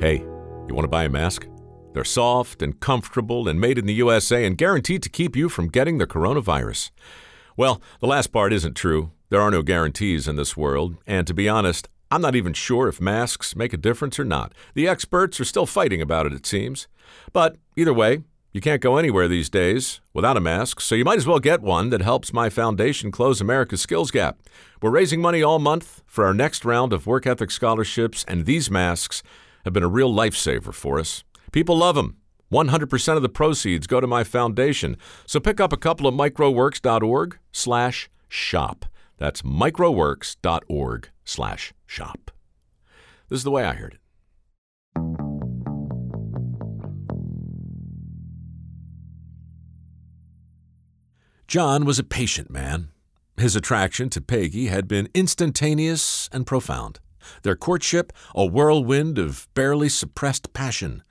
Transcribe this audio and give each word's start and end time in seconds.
Hey, 0.00 0.20
you 0.66 0.74
want 0.74 0.84
to 0.84 0.88
buy 0.88 1.04
a 1.04 1.10
mask? 1.10 1.46
They're 1.92 2.04
soft 2.04 2.62
and 2.62 2.80
comfortable 2.80 3.46
and 3.46 3.60
made 3.60 3.76
in 3.76 3.84
the 3.84 3.92
USA 3.92 4.46
and 4.46 4.56
guaranteed 4.56 5.02
to 5.02 5.10
keep 5.10 5.36
you 5.36 5.50
from 5.50 5.68
getting 5.68 5.98
the 5.98 6.06
coronavirus. 6.06 6.90
Well, 7.54 7.82
the 8.00 8.06
last 8.06 8.28
part 8.28 8.54
isn't 8.54 8.78
true. 8.78 9.10
There 9.28 9.42
are 9.42 9.50
no 9.50 9.60
guarantees 9.60 10.26
in 10.26 10.36
this 10.36 10.56
world, 10.56 10.96
and 11.06 11.26
to 11.26 11.34
be 11.34 11.50
honest, 11.50 11.86
I'm 12.10 12.22
not 12.22 12.34
even 12.34 12.54
sure 12.54 12.88
if 12.88 12.98
masks 12.98 13.54
make 13.54 13.74
a 13.74 13.76
difference 13.76 14.18
or 14.18 14.24
not. 14.24 14.54
The 14.72 14.88
experts 14.88 15.38
are 15.38 15.44
still 15.44 15.66
fighting 15.66 16.00
about 16.00 16.24
it, 16.24 16.32
it 16.32 16.46
seems. 16.46 16.88
But 17.34 17.56
either 17.76 17.92
way, 17.92 18.22
you 18.54 18.62
can't 18.62 18.80
go 18.80 18.96
anywhere 18.96 19.28
these 19.28 19.50
days 19.50 20.00
without 20.14 20.38
a 20.38 20.40
mask, 20.40 20.80
so 20.80 20.94
you 20.94 21.04
might 21.04 21.18
as 21.18 21.26
well 21.26 21.40
get 21.40 21.60
one 21.60 21.90
that 21.90 22.00
helps 22.00 22.32
my 22.32 22.48
foundation 22.48 23.10
close 23.10 23.42
America's 23.42 23.82
skills 23.82 24.10
gap. 24.10 24.38
We're 24.80 24.88
raising 24.88 25.20
money 25.20 25.42
all 25.42 25.58
month 25.58 26.02
for 26.06 26.24
our 26.24 26.32
next 26.32 26.64
round 26.64 26.94
of 26.94 27.06
work 27.06 27.26
ethic 27.26 27.50
scholarships, 27.50 28.24
and 28.26 28.46
these 28.46 28.70
masks 28.70 29.22
have 29.64 29.72
been 29.72 29.82
a 29.82 29.88
real 29.88 30.12
lifesaver 30.12 30.72
for 30.72 30.98
us. 30.98 31.24
People 31.52 31.76
love 31.78 31.94
them. 31.94 32.16
100% 32.52 33.16
of 33.16 33.22
the 33.22 33.28
proceeds 33.28 33.86
go 33.86 34.00
to 34.00 34.06
my 34.06 34.24
foundation. 34.24 34.96
So 35.26 35.38
pick 35.38 35.60
up 35.60 35.72
a 35.72 35.76
couple 35.76 36.06
of 36.06 36.14
mikeroweworks.org 36.14 37.38
slash 37.52 38.10
shop. 38.28 38.86
That's 39.18 39.42
mikeroweworks.org 39.42 41.10
slash 41.24 41.72
shop. 41.86 42.30
This 43.28 43.38
is 43.38 43.44
the 43.44 43.50
way 43.50 43.64
I 43.64 43.74
heard 43.74 43.94
it. 43.94 44.00
John 51.46 51.84
was 51.84 51.98
a 51.98 52.04
patient 52.04 52.48
man. 52.48 52.90
His 53.36 53.56
attraction 53.56 54.08
to 54.10 54.20
Peggy 54.20 54.66
had 54.66 54.86
been 54.86 55.08
instantaneous 55.14 56.28
and 56.32 56.46
profound. 56.46 57.00
Their 57.42 57.56
courtship, 57.56 58.12
a 58.34 58.46
whirlwind 58.46 59.18
of 59.18 59.48
barely 59.54 59.88
suppressed 59.88 60.52
passion. 60.52 61.02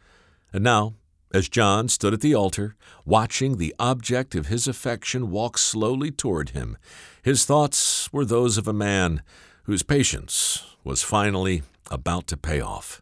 And 0.52 0.64
now, 0.64 0.96
as 1.34 1.50
John 1.50 1.88
stood 1.90 2.14
at 2.14 2.22
the 2.22 2.34
altar, 2.34 2.76
watching 3.06 3.58
the 3.58 3.76
object 3.78 4.34
of 4.34 4.48
his 4.48 4.68
affection 4.68 5.30
walk 5.30 5.58
slowly 5.58 6.12
toward 6.12 6.50
him, 6.50 6.78
his 7.22 7.46
thoughts 7.46 8.12
were 8.12 8.26
those 8.26 8.58
of 8.58 8.68
a 8.68 8.74
man 8.74 9.22
whose 9.64 9.84
patience 9.84 10.76
was 10.84 11.04
finally 11.04 11.62
about 11.92 12.26
to 12.28 12.38
pay 12.38 12.60
off. 12.60 13.02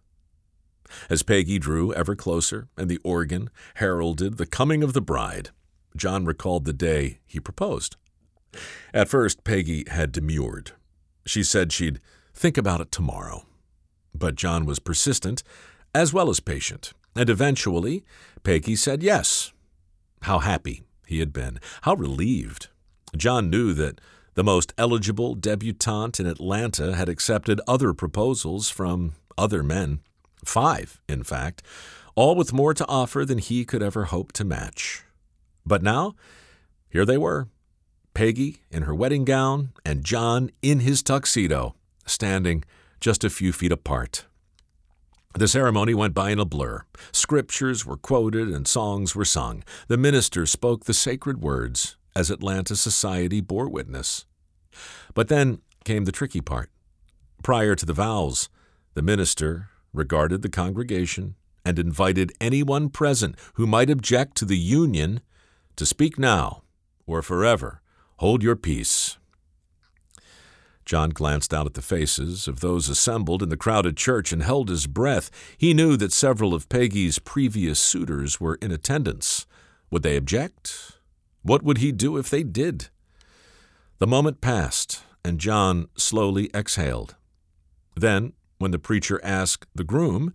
As 1.10 1.24
Peggy 1.24 1.60
drew 1.60 1.94
ever 1.94 2.16
closer 2.16 2.68
and 2.78 2.90
the 2.90 3.00
organ 3.04 3.50
heralded 3.76 4.38
the 4.38 4.46
coming 4.46 4.84
of 4.84 4.94
the 4.94 5.02
bride, 5.02 5.52
John 5.96 6.26
recalled 6.26 6.66
the 6.66 6.74
day 6.74 7.20
he 7.26 7.40
proposed. 7.40 7.96
At 8.94 9.10
first, 9.10 9.44
Peggy 9.44 9.86
had 9.90 10.12
demurred. 10.12 10.72
She 11.26 11.44
said 11.44 11.72
she'd 11.72 12.00
think 12.38 12.58
about 12.58 12.82
it 12.82 12.92
tomorrow. 12.92 13.46
But 14.14 14.36
John 14.36 14.66
was 14.66 14.80
persistent 14.80 15.44
as 15.94 16.14
well 16.14 16.30
as 16.30 16.40
patient, 16.40 16.94
and 17.16 17.30
eventually 17.30 18.04
Peggy 18.44 18.76
said 18.76 19.04
yes. 19.04 19.52
How 20.22 20.40
happy 20.40 20.84
he 21.06 21.20
had 21.20 21.34
been, 21.34 21.60
how 21.82 21.96
relieved. 21.96 22.68
John 23.16 23.50
knew 23.50 23.74
that 23.74 24.00
the 24.36 24.44
most 24.44 24.74
eligible 24.78 25.34
debutante 25.34 26.20
in 26.20 26.28
Atlanta 26.28 26.96
had 26.96 27.10
accepted 27.10 27.60
other 27.68 27.94
proposals 27.94 28.70
from 28.70 29.14
other 29.38 29.64
men, 29.64 30.02
five, 30.46 31.02
in 31.10 31.24
fact, 31.24 31.64
all 32.16 32.36
with 32.36 32.54
more 32.54 32.74
to 32.74 32.88
offer 32.88 33.26
than 33.26 33.40
he 33.40 33.66
could 33.66 33.82
ever 33.82 34.06
hope 34.06 34.32
to 34.34 34.44
match. 34.44 35.04
But 35.66 35.82
now, 35.82 36.16
here 36.90 37.06
they 37.06 37.18
were 37.18 37.48
Peggy 38.14 38.58
in 38.72 38.84
her 38.84 38.96
wedding 38.96 39.26
gown 39.26 39.70
and 39.86 40.04
John 40.04 40.50
in 40.62 40.80
his 40.82 41.04
tuxedo, 41.04 41.76
standing 42.08 42.64
just 43.00 43.24
a 43.24 43.30
few 43.30 43.54
feet 43.54 43.72
apart. 43.72 44.26
The 45.36 45.48
ceremony 45.48 45.94
went 45.94 46.16
by 46.16 46.32
in 46.32 46.40
a 46.40 46.46
blur. 46.46 46.84
Scriptures 47.12 47.86
were 47.86 47.98
quoted 47.98 48.48
and 48.48 48.68
songs 48.68 49.16
were 49.16 49.26
sung. 49.26 49.64
The 49.88 49.98
minister 49.98 50.46
spoke 50.46 50.86
the 50.86 50.94
sacred 50.94 51.42
words 51.42 51.98
as 52.16 52.32
Atlanta 52.32 52.76
society 52.76 53.42
bore 53.42 53.70
witness. 53.70 54.26
But 55.14 55.28
then 55.28 55.62
came 55.86 56.06
the 56.06 56.12
tricky 56.12 56.42
part. 56.42 56.72
Prior 57.44 57.76
to 57.76 57.86
the 57.86 57.94
vows, 57.94 58.50
the 58.96 59.04
minister 59.04 59.70
regarded 59.94 60.42
the 60.42 60.50
congregation 60.50 61.36
and 61.64 61.78
invited 61.78 62.32
anyone 62.42 62.90
present 62.90 63.36
who 63.54 63.68
might 63.68 63.90
object 63.90 64.36
to 64.38 64.46
the 64.46 64.58
union 64.58 65.22
to 65.76 65.86
speak 65.86 66.18
now 66.18 66.64
or 67.06 67.22
forever 67.22 67.82
hold 68.18 68.42
your 68.42 68.56
peace. 68.56 69.18
John 70.88 71.10
glanced 71.10 71.54
out 71.54 71.66
at 71.66 71.74
the 71.74 71.82
faces 71.82 72.48
of 72.48 72.62
those 72.62 72.88
assembled 72.88 73.44
in 73.44 73.50
the 73.50 73.58
crowded 73.58 73.98
church 73.98 74.32
and 74.32 74.42
held 74.42 74.70
his 74.70 74.88
breath. 74.88 75.30
He 75.58 75.74
knew 75.74 75.98
that 75.98 76.14
several 76.14 76.54
of 76.54 76.70
Peggy's 76.70 77.20
previous 77.20 77.78
suitors 77.78 78.40
were 78.40 78.56
in 78.62 78.72
attendance. 78.72 79.46
Would 79.92 80.04
they 80.04 80.16
object? 80.16 80.94
What 81.42 81.62
would 81.62 81.80
he 81.80 81.92
do 81.92 82.16
if 82.16 82.30
they 82.30 82.42
did? 82.42 82.88
The 84.00 84.08
moment 84.08 84.40
passed, 84.40 85.04
and 85.26 85.42
John 85.42 85.90
slowly 85.98 86.50
exhaled. 86.56 87.18
Then, 87.94 88.32
when 88.58 88.72
the 88.72 88.80
preacher 88.80 89.20
asked 89.22 89.68
the 89.76 89.84
groom 89.84 90.34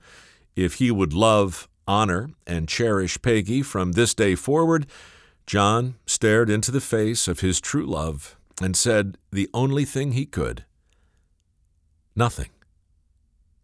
if 0.54 0.74
he 0.74 0.90
would 0.90 1.14
love, 1.14 1.66
honor, 1.88 2.28
and 2.46 2.68
cherish 2.68 3.22
Peggy 3.22 3.62
from 3.62 3.92
this 3.92 4.12
day 4.12 4.34
forward, 4.34 4.84
John 5.46 5.94
stared 6.06 6.50
into 6.50 6.70
the 6.70 6.82
face 6.82 7.26
of 7.26 7.40
his 7.40 7.58
true 7.58 7.86
love 7.86 8.36
and 8.60 8.76
said 8.76 9.16
the 9.30 9.48
only 9.54 9.84
thing 9.84 10.12
he 10.12 10.26
could 10.26 10.64
nothing. 12.14 12.50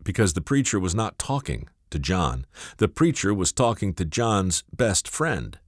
Because 0.02 0.32
the 0.32 0.40
preacher 0.40 0.80
was 0.80 0.94
not 0.94 1.18
talking 1.18 1.68
to 1.90 1.98
John. 1.98 2.46
The 2.78 2.88
preacher 2.88 3.34
was 3.34 3.52
talking 3.52 3.94
to 3.94 4.04
John's 4.04 4.62
best 4.74 5.08
friend, 5.08 5.58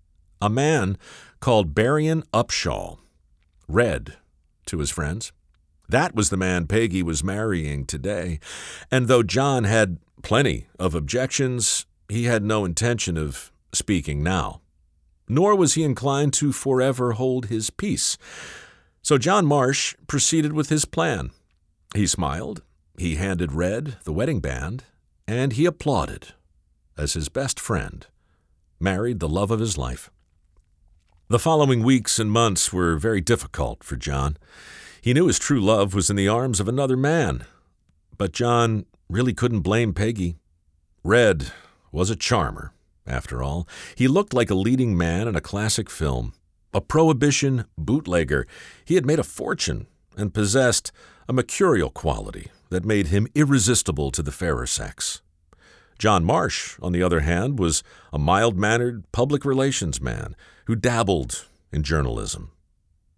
a 0.40 0.48
man 0.48 0.96
called 1.40 1.74
Berrien 1.74 2.22
Upshaw. 2.32 2.98
Red 3.68 4.16
to 4.66 4.78
his 4.78 4.90
friends. 4.90 5.32
That 5.88 6.14
was 6.14 6.30
the 6.30 6.36
man 6.36 6.66
Peggy 6.66 7.02
was 7.02 7.24
marrying 7.24 7.84
today. 7.84 8.40
And 8.90 9.08
though 9.08 9.22
John 9.22 9.64
had 9.64 9.98
plenty 10.22 10.66
of 10.78 10.94
objections, 10.94 11.86
he 12.08 12.24
had 12.24 12.44
no 12.44 12.64
intention 12.64 13.16
of 13.16 13.52
speaking 13.72 14.22
now. 14.22 14.60
Nor 15.28 15.54
was 15.54 15.74
he 15.74 15.84
inclined 15.84 16.32
to 16.34 16.52
forever 16.52 17.12
hold 17.12 17.46
his 17.46 17.70
peace. 17.70 18.18
So 19.02 19.18
John 19.18 19.46
Marsh 19.46 19.94
proceeded 20.06 20.52
with 20.52 20.68
his 20.68 20.84
plan. 20.84 21.30
He 21.94 22.06
smiled, 22.06 22.62
he 22.96 23.16
handed 23.16 23.52
Red 23.52 23.96
the 24.04 24.12
wedding 24.12 24.40
band, 24.40 24.84
and 25.26 25.54
he 25.54 25.64
applauded 25.64 26.28
as 26.98 27.14
his 27.14 27.28
best 27.28 27.58
friend 27.58 28.06
married 28.78 29.20
the 29.20 29.28
love 29.28 29.50
of 29.50 29.60
his 29.60 29.78
life. 29.78 30.10
The 31.28 31.38
following 31.38 31.82
weeks 31.82 32.18
and 32.18 32.30
months 32.30 32.72
were 32.72 32.96
very 32.96 33.20
difficult 33.20 33.84
for 33.84 33.96
John. 33.96 34.36
He 35.00 35.14
knew 35.14 35.28
his 35.28 35.38
true 35.38 35.60
love 35.60 35.94
was 35.94 36.10
in 36.10 36.16
the 36.16 36.28
arms 36.28 36.60
of 36.60 36.68
another 36.68 36.96
man, 36.96 37.44
but 38.18 38.32
John 38.32 38.84
really 39.08 39.32
couldn't 39.32 39.60
blame 39.60 39.94
Peggy. 39.94 40.36
Red 41.02 41.52
was 41.90 42.10
a 42.10 42.16
charmer, 42.16 42.72
after 43.06 43.42
all. 43.42 43.66
He 43.94 44.08
looked 44.08 44.34
like 44.34 44.50
a 44.50 44.54
leading 44.54 44.96
man 44.96 45.26
in 45.26 45.36
a 45.36 45.40
classic 45.40 45.88
film 45.88 46.34
a 46.72 46.80
prohibition 46.80 47.64
bootlegger. 47.76 48.46
He 48.84 48.94
had 48.94 49.06
made 49.06 49.18
a 49.18 49.24
fortune 49.24 49.86
and 50.16 50.34
possessed 50.34 50.92
a 51.28 51.32
mercurial 51.32 51.90
quality 51.90 52.48
that 52.70 52.84
made 52.84 53.08
him 53.08 53.26
irresistible 53.34 54.10
to 54.12 54.22
the 54.22 54.32
fairer 54.32 54.66
sex. 54.66 55.22
John 55.98 56.24
Marsh, 56.24 56.78
on 56.80 56.92
the 56.92 57.02
other 57.02 57.20
hand, 57.20 57.58
was 57.58 57.82
a 58.12 58.18
mild 58.18 58.56
mannered 58.56 59.04
public 59.12 59.44
relations 59.44 60.00
man 60.00 60.34
who 60.66 60.74
dabbled 60.74 61.46
in 61.72 61.82
journalism. 61.82 62.52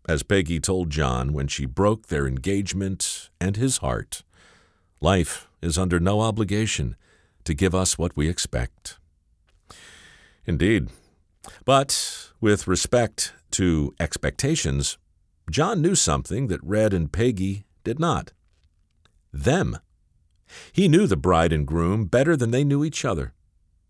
As 0.08 0.24
Peggy 0.24 0.58
told 0.58 0.90
John 0.90 1.32
when 1.32 1.46
she 1.46 1.64
broke 1.64 2.08
their 2.08 2.26
engagement 2.26 3.30
and 3.40 3.56
his 3.56 3.78
heart, 3.78 4.24
life 5.00 5.48
is 5.60 5.78
under 5.78 6.00
no 6.00 6.20
obligation 6.20 6.96
to 7.44 7.54
give 7.54 7.74
us 7.74 7.96
what 7.96 8.16
we 8.16 8.28
expect. 8.28 8.98
Indeed. 10.44 10.88
But 11.64 12.30
with 12.40 12.66
respect 12.66 13.32
to 13.52 13.94
expectations, 14.00 14.98
John 15.50 15.82
knew 15.82 15.94
something 15.94 16.48
that 16.48 16.62
Red 16.62 16.92
and 16.94 17.12
Peggy 17.12 17.64
did 17.84 17.98
not 17.98 18.32
them. 19.32 19.78
He 20.72 20.88
knew 20.88 21.06
the 21.06 21.16
bride 21.16 21.52
and 21.52 21.66
groom 21.66 22.04
better 22.04 22.36
than 22.36 22.50
they 22.50 22.64
knew 22.64 22.84
each 22.84 23.04
other. 23.04 23.32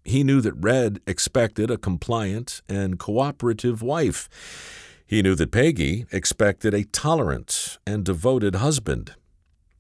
He 0.05 0.25
knew 0.25 0.41
that 0.41 0.55
Red 0.55 1.01
expected 1.07 1.71
a 1.71 1.79
compliant 1.79 2.63
and 2.69 2.99
cooperative 2.99 3.83
wife. 3.83 4.29
He 5.07 5.23
knew 5.23 5.35
that 5.35 5.53
Peggy 5.53 6.07
expected 6.11 6.75
a 6.75 6.85
tolerant 6.85 7.79
and 7.87 8.05
devoted 8.05 8.57
husband. 8.57 9.15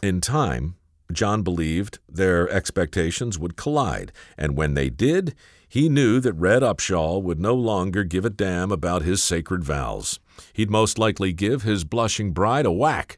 In 0.02 0.20
time, 0.20 0.74
John 1.12 1.42
believed 1.42 1.98
their 2.08 2.48
expectations 2.50 3.38
would 3.38 3.56
collide, 3.56 4.12
and 4.36 4.56
when 4.56 4.74
they 4.74 4.90
did, 4.90 5.34
he 5.72 5.88
knew 5.88 6.20
that 6.20 6.34
Red 6.34 6.60
Upshaw 6.60 7.22
would 7.22 7.40
no 7.40 7.54
longer 7.54 8.04
give 8.04 8.26
a 8.26 8.30
damn 8.30 8.70
about 8.70 9.00
his 9.00 9.24
sacred 9.24 9.64
vows. 9.64 10.20
He'd 10.52 10.68
most 10.68 10.98
likely 10.98 11.32
give 11.32 11.62
his 11.62 11.84
blushing 11.84 12.32
bride 12.32 12.66
a 12.66 12.70
whack, 12.70 13.16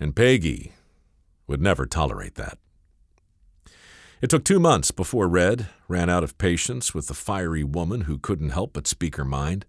and 0.00 0.16
Peggy 0.16 0.72
would 1.46 1.62
never 1.62 1.86
tolerate 1.86 2.34
that. 2.34 2.58
It 4.20 4.30
took 4.30 4.44
two 4.44 4.58
months 4.58 4.90
before 4.90 5.28
Red 5.28 5.68
ran 5.86 6.10
out 6.10 6.24
of 6.24 6.36
patience 6.38 6.92
with 6.92 7.06
the 7.06 7.14
fiery 7.14 7.62
woman 7.62 8.00
who 8.00 8.18
couldn't 8.18 8.50
help 8.50 8.72
but 8.72 8.88
speak 8.88 9.14
her 9.14 9.24
mind. 9.24 9.64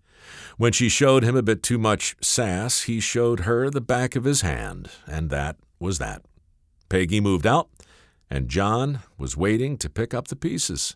When 0.58 0.72
she 0.72 0.90
showed 0.90 1.22
him 1.22 1.36
a 1.36 1.44
bit 1.44 1.62
too 1.62 1.78
much 1.78 2.16
sass, 2.20 2.82
he 2.82 3.00
showed 3.00 3.42
her 3.42 3.70
the 3.70 3.80
back 3.80 4.16
of 4.16 4.24
his 4.24 4.42
hand, 4.42 4.90
and 5.06 5.30
that 5.30 5.58
was 5.80 6.00
that. 6.00 6.24
Peggy 6.90 7.22
moved 7.22 7.46
out, 7.46 7.70
and 8.28 8.50
John 8.50 9.02
was 9.20 9.38
waiting 9.38 9.78
to 9.78 9.88
pick 9.88 10.16
up 10.16 10.30
the 10.30 10.36
pieces. 10.36 10.96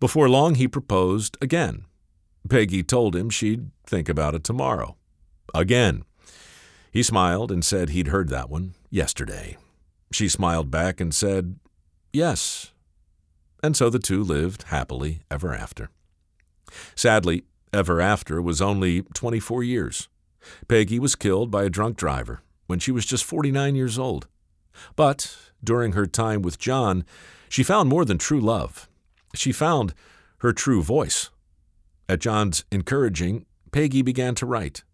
Before 0.00 0.28
long, 0.28 0.56
he 0.56 0.68
proposed 0.68 1.36
again. 1.40 1.84
Peggy 2.48 2.82
told 2.82 3.14
him 3.14 3.30
she'd 3.30 3.70
think 3.86 4.08
about 4.08 4.34
it 4.34 4.44
tomorrow. 4.44 4.96
Again. 5.54 6.04
He 6.90 7.02
smiled 7.02 7.50
and 7.50 7.64
said 7.64 7.90
he'd 7.90 8.08
heard 8.08 8.28
that 8.28 8.50
one 8.50 8.74
yesterday. 8.90 9.56
She 10.12 10.28
smiled 10.28 10.70
back 10.70 11.00
and 11.00 11.14
said, 11.14 11.56
Yes. 12.12 12.72
And 13.62 13.76
so 13.76 13.88
the 13.88 13.98
two 13.98 14.22
lived 14.22 14.64
happily 14.64 15.22
ever 15.30 15.54
after. 15.54 15.88
Sadly, 16.94 17.44
ever 17.72 18.00
after 18.00 18.42
was 18.42 18.60
only 18.60 19.02
24 19.14 19.62
years. 19.62 20.08
Peggy 20.68 20.98
was 20.98 21.16
killed 21.16 21.50
by 21.50 21.64
a 21.64 21.70
drunk 21.70 21.96
driver 21.96 22.42
when 22.66 22.78
she 22.78 22.90
was 22.92 23.06
just 23.06 23.24
49 23.24 23.74
years 23.74 23.98
old. 23.98 24.26
But 24.96 25.36
during 25.62 25.92
her 25.92 26.06
time 26.06 26.42
with 26.42 26.58
John, 26.58 27.04
she 27.48 27.62
found 27.62 27.88
more 27.88 28.04
than 28.04 28.18
true 28.18 28.40
love. 28.40 28.88
She 29.34 29.52
found 29.52 29.94
her 30.38 30.52
true 30.52 30.82
voice. 30.82 31.30
At 32.08 32.20
John's 32.20 32.64
encouraging, 32.70 33.46
Peggy 33.70 34.02
began 34.02 34.34
to 34.36 34.46
write. 34.46 34.84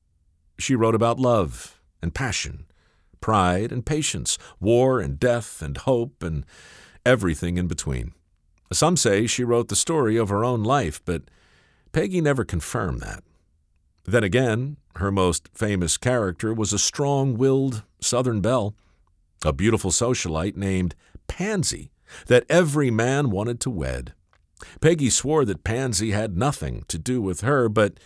She 0.58 0.75
wrote 0.75 0.94
about 0.94 1.19
love 1.19 1.81
and 2.02 2.14
passion, 2.14 2.67
pride 3.20 3.73
and 3.73 3.85
patience, 3.85 4.38
war 4.61 5.00
and 5.00 5.19
death 5.19 5.62
and 5.62 5.76
hope, 5.76 6.23
and 6.23 6.44
everything 7.05 7.58
in 7.58 7.67
between. 7.67 8.12
Some 8.73 8.96
say 8.96 9.26
she 9.26 9.44
wrote 9.44 9.69
the 9.69 9.76
story 9.76 10.17
of 10.17 10.29
her 10.29 10.44
own 10.44 10.62
life, 10.62 11.00
but 11.05 11.23
Peggy 11.93 12.20
never 12.20 12.44
confirmed 12.44 13.00
that. 13.00 13.25
Then 14.05 14.23
again, 14.23 14.76
her 14.96 15.11
most 15.11 15.49
famous 15.55 15.96
character 15.96 16.52
was 16.52 16.73
a 16.73 16.79
strong 16.79 17.37
willed 17.37 17.82
Southern 18.00 18.40
belle, 18.40 18.75
a 19.44 19.52
beautiful 19.52 19.90
socialite 19.90 20.56
named 20.56 20.94
Pansy 21.26 21.90
that 22.26 22.44
every 22.49 22.90
man 22.90 23.31
wanted 23.31 23.61
to 23.61 23.70
wed. 23.70 24.12
Peggy 24.81 25.10
swore 25.10 25.44
that 25.44 25.64
Pansy 25.64 26.10
had 26.10 26.37
nothing 26.37 26.84
to 26.88 26.99
do 26.99 27.20
with 27.20 27.43
her, 27.43 27.69
but 27.69 27.99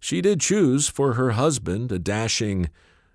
she 0.00 0.20
did 0.20 0.40
choose 0.40 0.88
for 0.88 1.14
her 1.14 1.30
husband 1.30 1.90
a 1.90 1.98
dashing, 1.98 2.70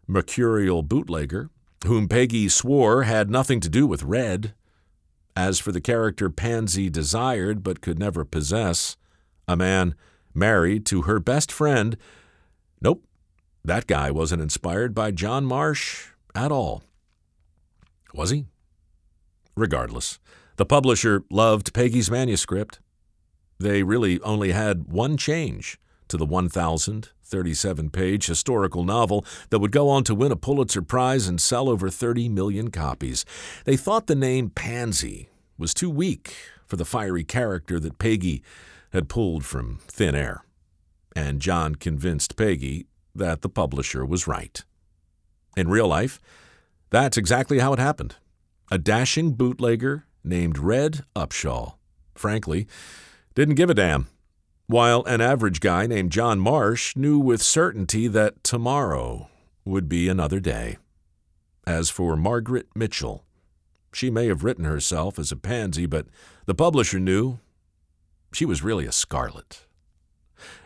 mercurial 0.07 0.83
bootlegger, 0.83 1.49
whom 1.85 2.07
Peggy 2.07 2.49
swore 2.49 3.03
had 3.03 3.29
nothing 3.29 3.59
to 3.61 3.69
do 3.69 3.87
with 3.87 4.03
Red. 4.03 4.53
As 5.35 5.59
for 5.59 5.71
the 5.71 5.81
character 5.81 6.29
Pansy 6.29 6.89
desired 6.89 7.63
but 7.63 7.81
could 7.81 7.99
never 7.99 8.23
possess, 8.23 8.97
a 9.47 9.55
man 9.55 9.95
married 10.33 10.85
to 10.87 11.03
her 11.03 11.19
best 11.19 11.51
friend, 11.51 11.97
nope, 12.81 13.03
that 13.63 13.87
guy 13.87 14.11
wasn't 14.11 14.41
inspired 14.41 14.93
by 14.93 15.11
John 15.11 15.45
Marsh 15.45 16.07
at 16.35 16.51
all. 16.51 16.83
Was 18.13 18.29
he? 18.29 18.45
Regardless, 19.55 20.19
the 20.55 20.65
publisher 20.65 21.23
loved 21.29 21.73
Peggy's 21.73 22.11
manuscript. 22.11 22.79
They 23.59 23.83
really 23.83 24.19
only 24.21 24.51
had 24.51 24.87
one 24.87 25.17
change 25.17 25.79
to 26.07 26.17
the 26.17 26.25
1,037 26.25 27.89
page 27.89 28.27
historical 28.27 28.83
novel 28.83 29.25
that 29.49 29.59
would 29.59 29.71
go 29.71 29.89
on 29.89 30.03
to 30.03 30.15
win 30.15 30.31
a 30.31 30.35
Pulitzer 30.35 30.81
Prize 30.81 31.27
and 31.27 31.41
sell 31.41 31.69
over 31.69 31.89
30 31.89 32.29
million 32.29 32.69
copies. 32.69 33.25
They 33.65 33.77
thought 33.77 34.07
the 34.07 34.15
name 34.15 34.49
Pansy 34.49 35.29
was 35.57 35.73
too 35.73 35.89
weak 35.89 36.35
for 36.65 36.75
the 36.75 36.85
fiery 36.85 37.23
character 37.23 37.79
that 37.79 37.99
Peggy 37.99 38.43
had 38.91 39.09
pulled 39.09 39.45
from 39.45 39.79
thin 39.87 40.15
air. 40.15 40.43
And 41.15 41.39
John 41.39 41.75
convinced 41.75 42.35
Peggy 42.35 42.85
that 43.15 43.41
the 43.41 43.49
publisher 43.49 44.05
was 44.05 44.27
right. 44.27 44.63
In 45.55 45.69
real 45.69 45.87
life, 45.87 46.19
that's 46.89 47.17
exactly 47.17 47.59
how 47.59 47.73
it 47.73 47.79
happened. 47.79 48.15
A 48.71 48.77
dashing 48.77 49.33
bootlegger 49.33 50.05
named 50.23 50.57
Red 50.57 51.03
Upshaw, 51.15 51.75
frankly, 52.15 52.67
didn't 53.35 53.55
give 53.55 53.69
a 53.69 53.73
damn, 53.73 54.07
while 54.67 55.03
an 55.03 55.21
average 55.21 55.59
guy 55.59 55.87
named 55.87 56.11
John 56.11 56.39
Marsh 56.39 56.95
knew 56.95 57.19
with 57.19 57.41
certainty 57.41 58.07
that 58.07 58.43
tomorrow 58.43 59.29
would 59.65 59.89
be 59.89 60.07
another 60.07 60.39
day. 60.39 60.77
As 61.65 61.89
for 61.89 62.15
Margaret 62.15 62.67
Mitchell, 62.75 63.23
she 63.93 64.09
may 64.09 64.27
have 64.27 64.43
written 64.43 64.65
herself 64.65 65.17
as 65.17 65.31
a 65.31 65.37
pansy, 65.37 65.85
but 65.85 66.07
the 66.45 66.55
publisher 66.55 66.99
knew 66.99 67.39
she 68.33 68.45
was 68.45 68.63
really 68.63 68.85
a 68.85 68.91
scarlet. 68.91 69.65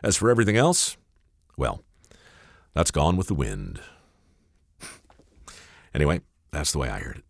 As 0.01 0.15
for 0.15 0.29
everything 0.29 0.57
else, 0.57 0.97
well, 1.57 1.83
that's 2.73 2.91
gone 2.91 3.17
with 3.17 3.27
the 3.27 3.35
wind. 3.35 3.79
anyway, 5.93 6.21
that's 6.51 6.71
the 6.71 6.79
way 6.79 6.89
I 6.89 6.99
heard 6.99 7.17
it. 7.17 7.26